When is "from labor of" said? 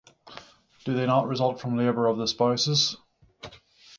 1.61-2.17